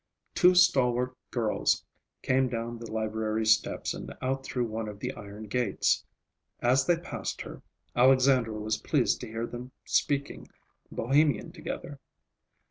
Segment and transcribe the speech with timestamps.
[0.33, 1.85] Two stalwart girls
[2.23, 6.03] came down the library steps and out through one of the iron gates.
[6.59, 7.61] As they passed her,
[7.95, 10.47] Alexandra was pleased to hear them speaking
[10.91, 11.99] Bohemian to each other.